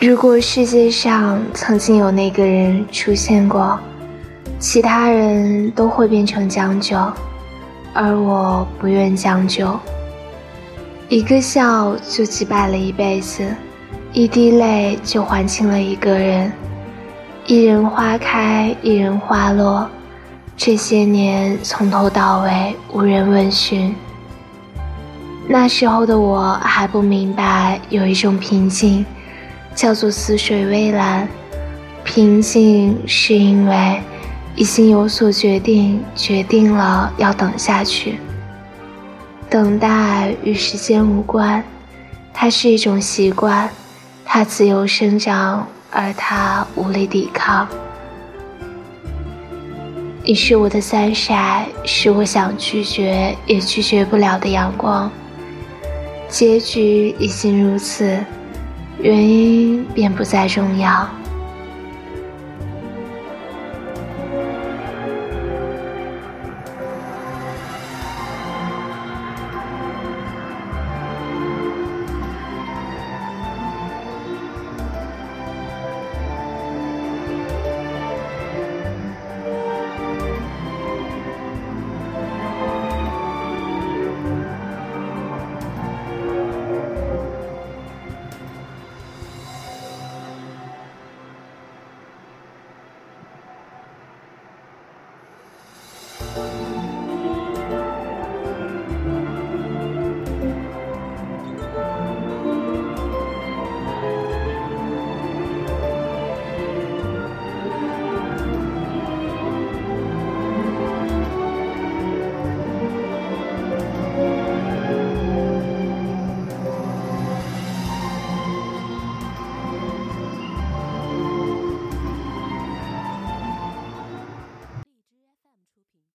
[0.00, 3.78] 如果世界上曾经有那个人出现过，
[4.58, 6.96] 其他人都会变成将就，
[7.92, 9.78] 而我不愿将就。
[11.10, 13.44] 一个笑就击败了一辈子，
[14.14, 16.50] 一滴泪就还清了一个人。
[17.44, 19.86] 一人花开，一人花落，
[20.56, 23.94] 这些年从头到尾无人问询。
[25.46, 29.04] 那时候的我还不明白，有一种平静。
[29.74, 31.28] 叫做死水微澜，
[32.04, 34.00] 平静是因为
[34.56, 38.18] 已经有所决定，决定了要等下去。
[39.48, 41.64] 等待与时间无关，
[42.32, 43.68] 它是一种习惯，
[44.24, 47.66] 它自由生长，而它无力抵抗。
[50.22, 55.10] 你是我的三晒，是我想拒绝也拒绝不了的阳光。
[56.28, 58.18] 结局已经如此。
[59.02, 61.08] 原因便不再重要。